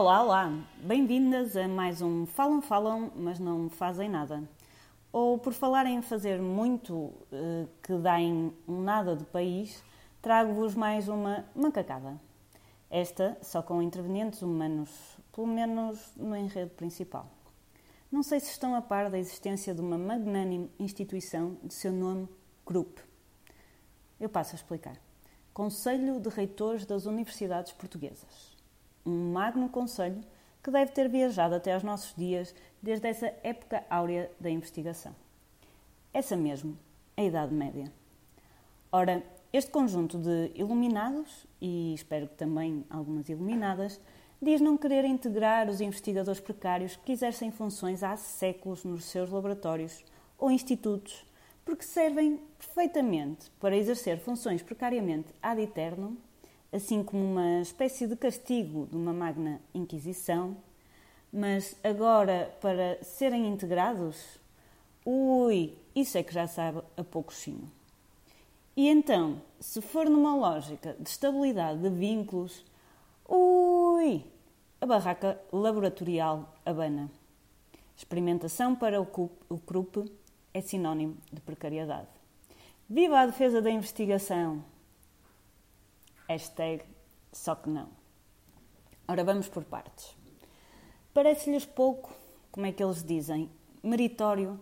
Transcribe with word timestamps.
Olá, 0.00 0.22
olá! 0.22 0.64
Bem-vindas 0.76 1.56
a 1.56 1.66
mais 1.66 2.00
um 2.00 2.24
Falam, 2.24 2.62
Falam, 2.62 3.10
mas 3.16 3.40
não 3.40 3.68
fazem 3.68 4.08
nada. 4.08 4.48
Ou 5.12 5.36
por 5.36 5.52
falarem 5.52 5.96
em 5.96 6.02
fazer 6.02 6.40
muito 6.40 7.12
eh, 7.32 7.66
que 7.82 7.94
deem 7.94 8.54
um 8.68 8.80
nada 8.80 9.16
de 9.16 9.24
país, 9.24 9.82
trago-vos 10.22 10.76
mais 10.76 11.08
uma 11.08 11.44
macacada. 11.52 12.16
Esta 12.88 13.36
só 13.42 13.60
com 13.60 13.82
intervenientes 13.82 14.40
humanos, 14.40 14.88
pelo 15.32 15.48
menos 15.48 16.12
no 16.16 16.36
enredo 16.36 16.70
principal. 16.76 17.28
Não 18.08 18.22
sei 18.22 18.38
se 18.38 18.52
estão 18.52 18.76
a 18.76 18.80
par 18.80 19.10
da 19.10 19.18
existência 19.18 19.74
de 19.74 19.80
uma 19.80 19.98
magnânime 19.98 20.70
instituição 20.78 21.56
de 21.64 21.74
seu 21.74 21.90
nome 21.90 22.28
GRUP. 22.64 23.00
Eu 24.20 24.28
passo 24.28 24.54
a 24.54 24.58
explicar. 24.58 24.96
Conselho 25.52 26.20
de 26.20 26.28
Reitores 26.28 26.86
das 26.86 27.04
Universidades 27.04 27.72
Portuguesas 27.72 28.57
um 29.08 29.32
magno 29.32 29.68
conselho 29.68 30.20
que 30.62 30.70
deve 30.70 30.92
ter 30.92 31.08
viajado 31.08 31.54
até 31.54 31.72
aos 31.72 31.82
nossos 31.82 32.14
dias 32.14 32.54
desde 32.82 33.08
essa 33.08 33.32
época 33.42 33.84
áurea 33.88 34.30
da 34.38 34.50
investigação. 34.50 35.14
Essa 36.12 36.36
mesmo, 36.36 36.76
a 37.16 37.22
Idade 37.22 37.54
Média. 37.54 37.92
Ora, 38.92 39.22
este 39.52 39.70
conjunto 39.70 40.18
de 40.18 40.52
iluminados, 40.54 41.46
e 41.60 41.94
espero 41.94 42.28
que 42.28 42.34
também 42.34 42.84
algumas 42.90 43.28
iluminadas, 43.28 44.00
diz 44.40 44.60
não 44.60 44.76
querer 44.76 45.04
integrar 45.04 45.68
os 45.68 45.80
investigadores 45.80 46.40
precários 46.40 46.96
que 46.96 47.12
exercem 47.12 47.50
funções 47.50 48.02
há 48.02 48.16
séculos 48.16 48.84
nos 48.84 49.04
seus 49.04 49.30
laboratórios 49.30 50.04
ou 50.38 50.50
institutos, 50.50 51.24
porque 51.64 51.84
servem 51.84 52.40
perfeitamente 52.58 53.50
para 53.58 53.76
exercer 53.76 54.18
funções 54.18 54.62
precariamente 54.62 55.28
ad 55.42 55.60
eternum 55.60 56.16
assim 56.72 57.02
como 57.02 57.24
uma 57.24 57.60
espécie 57.60 58.06
de 58.06 58.16
castigo 58.16 58.86
de 58.86 58.96
uma 58.96 59.12
magna 59.12 59.60
Inquisição, 59.74 60.56
mas 61.32 61.76
agora 61.82 62.54
para 62.60 63.02
serem 63.02 63.46
integrados, 63.48 64.38
ui, 65.04 65.76
isso 65.94 66.18
é 66.18 66.22
que 66.22 66.32
já 66.32 66.46
sabe 66.46 66.82
a 66.96 67.04
pouco 67.04 67.32
chino. 67.32 67.70
E 68.76 68.88
então, 68.88 69.40
se 69.58 69.80
for 69.80 70.08
numa 70.08 70.36
lógica 70.36 70.96
de 70.98 71.08
estabilidade 71.08 71.80
de 71.80 71.90
vínculos, 71.90 72.64
ui, 73.28 74.24
a 74.80 74.86
barraca 74.86 75.40
laboratorial 75.52 76.54
abana. 76.64 77.10
Experimentação 77.96 78.76
para 78.76 79.00
o 79.00 79.58
CRUP 79.66 80.08
é 80.54 80.60
sinónimo 80.60 81.16
de 81.32 81.40
precariedade. 81.40 82.06
Viva 82.88 83.18
a 83.18 83.26
defesa 83.26 83.60
da 83.60 83.70
investigação! 83.70 84.62
Hashtag 86.28 86.84
só 87.32 87.54
que 87.54 87.70
não. 87.70 87.88
Ora, 89.06 89.24
vamos 89.24 89.48
por 89.48 89.64
partes. 89.64 90.14
Parece-lhes 91.14 91.64
pouco, 91.64 92.14
como 92.52 92.66
é 92.66 92.72
que 92.72 92.84
eles 92.84 93.02
dizem, 93.02 93.50
meritório 93.82 94.60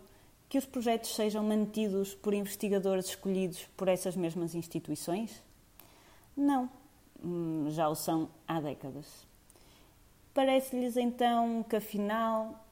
que 0.49 0.57
os 0.57 0.65
projetos 0.65 1.15
sejam 1.15 1.43
mantidos 1.43 2.15
por 2.15 2.33
investigadores 2.33 3.07
escolhidos 3.07 3.65
por 3.77 3.89
essas 3.89 4.15
mesmas 4.15 4.55
instituições? 4.55 5.43
Não, 6.37 6.71
hum, 7.23 7.67
já 7.71 7.89
o 7.89 7.97
são 7.97 8.31
há 8.47 8.61
décadas. 8.61 9.27
Parece-lhes 10.33 10.97
então 10.97 11.65
que 11.65 11.77
afinal 11.77 12.65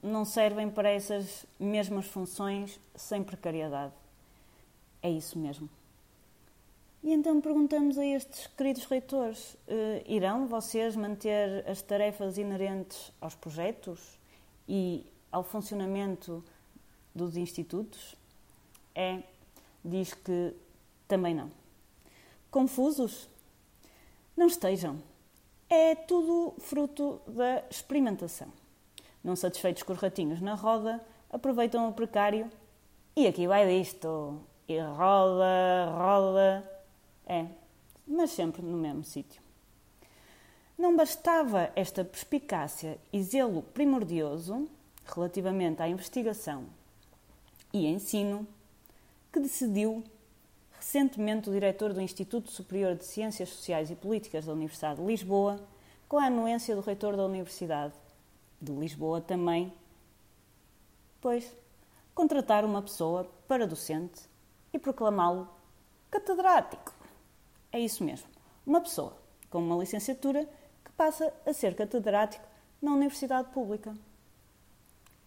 não 0.00 0.24
servem 0.24 0.70
para 0.70 0.88
essas 0.88 1.44
mesmas 1.58 2.06
funções 2.06 2.78
sem 2.94 3.24
precariedade. 3.24 3.92
É 5.02 5.10
isso 5.10 5.36
mesmo. 5.36 5.68
E 7.06 7.12
então 7.12 7.40
perguntamos 7.40 7.96
a 7.98 8.04
estes 8.04 8.48
queridos 8.48 8.84
reitores: 8.86 9.54
uh, 9.54 10.02
irão 10.06 10.48
vocês 10.48 10.96
manter 10.96 11.64
as 11.64 11.80
tarefas 11.80 12.36
inerentes 12.36 13.12
aos 13.20 13.32
projetos 13.32 14.18
e 14.68 15.06
ao 15.30 15.44
funcionamento 15.44 16.42
dos 17.14 17.36
institutos? 17.36 18.16
É, 18.92 19.22
diz 19.84 20.14
que 20.14 20.52
também 21.06 21.32
não. 21.32 21.48
Confusos? 22.50 23.28
Não 24.36 24.48
estejam. 24.48 25.00
É 25.70 25.94
tudo 25.94 26.54
fruto 26.58 27.20
da 27.24 27.62
experimentação. 27.70 28.48
Não 29.22 29.36
satisfeitos 29.36 29.84
com 29.84 29.92
os 29.92 30.00
ratinhos 30.00 30.40
na 30.40 30.54
roda, 30.54 31.00
aproveitam 31.30 31.88
o 31.88 31.92
precário 31.92 32.50
e 33.14 33.28
aqui 33.28 33.46
vai 33.46 33.64
disto. 33.64 34.40
E 34.66 34.76
roda, 34.80 35.92
roda 35.96 36.75
é, 37.26 37.46
mas 38.06 38.30
sempre 38.30 38.62
no 38.62 38.76
mesmo 38.76 39.04
sítio. 39.04 39.42
Não 40.78 40.96
bastava 40.96 41.70
esta 41.74 42.04
perspicácia 42.04 42.98
e 43.12 43.22
zelo 43.22 43.62
primordioso 43.62 44.68
relativamente 45.04 45.82
à 45.82 45.88
investigação 45.88 46.66
e 47.72 47.86
ensino 47.86 48.46
que 49.32 49.40
decidiu 49.40 50.04
recentemente 50.76 51.48
o 51.48 51.52
diretor 51.52 51.92
do 51.92 52.00
Instituto 52.00 52.50
Superior 52.50 52.94
de 52.94 53.04
Ciências 53.04 53.48
Sociais 53.48 53.90
e 53.90 53.96
Políticas 53.96 54.46
da 54.46 54.52
Universidade 54.52 55.00
de 55.00 55.06
Lisboa, 55.06 55.60
com 56.08 56.18
a 56.18 56.26
anuência 56.26 56.74
do 56.74 56.80
reitor 56.80 57.16
da 57.16 57.24
Universidade 57.24 57.94
de 58.60 58.72
Lisboa 58.72 59.20
também, 59.20 59.72
pois 61.20 61.54
contratar 62.14 62.64
uma 62.64 62.80
pessoa 62.80 63.24
para 63.48 63.66
docente 63.66 64.22
e 64.72 64.78
proclamá-lo 64.78 65.48
catedrático. 66.10 66.95
É 67.76 67.78
isso 67.78 68.02
mesmo. 68.02 68.26
Uma 68.66 68.80
pessoa 68.80 69.14
com 69.50 69.58
uma 69.58 69.76
licenciatura 69.76 70.48
que 70.82 70.90
passa 70.92 71.30
a 71.44 71.52
ser 71.52 71.76
catedrático 71.76 72.48
na 72.80 72.90
universidade 72.90 73.50
pública. 73.50 73.94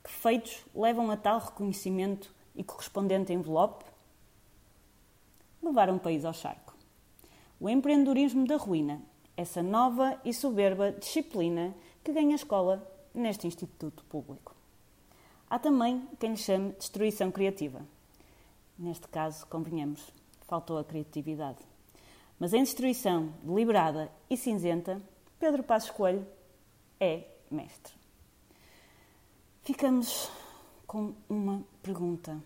Que 0.03 0.09
feitos 0.09 0.65
levam 0.73 1.11
a 1.11 1.15
tal 1.15 1.39
reconhecimento 1.39 2.33
e 2.55 2.63
correspondente 2.63 3.31
envelope? 3.31 3.85
Levar 5.61 5.91
um 5.91 5.99
país 5.99 6.25
ao 6.25 6.33
charco. 6.33 6.73
O 7.59 7.69
empreendedorismo 7.69 8.47
da 8.47 8.57
ruína, 8.57 8.99
essa 9.37 9.61
nova 9.61 10.19
e 10.25 10.33
soberba 10.33 10.91
disciplina 10.91 11.75
que 12.03 12.11
ganha 12.11 12.33
escola 12.33 12.81
neste 13.13 13.45
instituto 13.45 14.03
público. 14.05 14.55
Há 15.47 15.59
também 15.59 16.03
quem 16.19 16.31
lhe 16.31 16.37
chame 16.37 16.71
destruição 16.71 17.29
criativa. 17.29 17.85
Neste 18.75 19.07
caso, 19.07 19.45
convenhamos, 19.45 20.11
faltou 20.47 20.79
a 20.79 20.83
criatividade. 20.83 21.69
Mas 22.39 22.53
em 22.53 22.63
destruição 22.63 23.33
deliberada 23.43 24.09
e 24.29 24.37
cinzenta, 24.37 25.01
Pedro 25.39 25.61
Passos 25.61 25.89
Coelho 25.91 26.25
é 26.99 27.25
mestre. 27.51 27.93
Ficamos 29.63 30.31
com 30.87 31.13
uma 31.29 31.63
pergunta. 31.83 32.41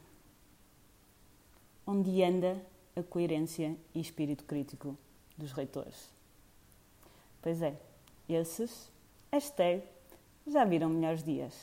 Onde 1.86 2.24
anda 2.24 2.60
a 2.96 3.04
coerência 3.04 3.78
e 3.94 4.00
espírito 4.00 4.46
crítico 4.46 4.98
dos 5.38 5.52
reitores? 5.52 6.10
Pois 7.42 7.62
é, 7.62 7.80
esses, 8.28 8.90
hashtag, 9.32 9.84
já 10.48 10.66
viram 10.66 10.90
melhores 10.90 11.24
dias. 11.24 11.54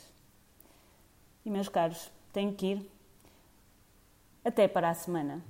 E 1.43 1.49
meus 1.49 1.67
caros, 1.67 2.11
tenho 2.31 2.53
que 2.53 2.67
ir. 2.67 2.91
Até 4.45 4.67
para 4.67 4.89
a 4.89 4.93
semana. 4.93 5.43